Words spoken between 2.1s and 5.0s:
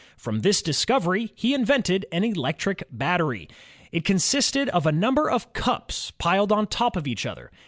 an electric battery. It con sisted of a